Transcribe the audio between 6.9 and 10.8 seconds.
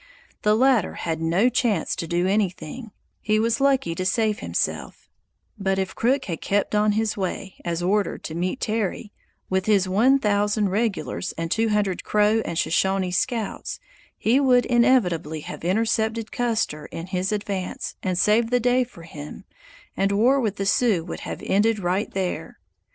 his way, as ordered, to meet Terry, with his one thousand